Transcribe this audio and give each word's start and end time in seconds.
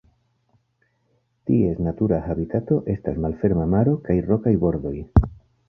Ties 1.49 1.83
natura 1.89 2.19
habitato 2.31 2.79
estas 2.95 3.21
malferma 3.29 3.71
maro 3.77 3.97
kaj 4.09 4.19
rokaj 4.33 4.59
bordoj. 4.69 4.99